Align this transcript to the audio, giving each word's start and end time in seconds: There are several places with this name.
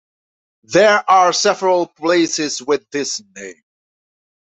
There 0.63 1.07
are 1.07 1.31
several 1.31 1.85
places 1.85 2.59
with 2.59 2.89
this 2.89 3.21
name. 3.35 3.61